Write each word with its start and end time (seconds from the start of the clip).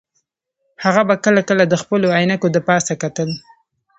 هغه 0.83 1.01
به 1.07 1.15
کله 1.25 1.41
کله 1.49 1.63
د 1.67 1.73
خپلو 1.81 2.07
عینکې 2.17 2.47
د 2.51 2.57
پاسه 2.67 2.93
کتل 3.03 3.29